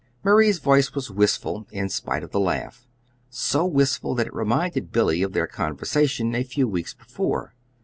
[0.23, 2.87] Marie's voice was wistful, in spite of the laugh
[3.29, 7.53] so wistful that it reminded Billy of their conversation a few weeks before.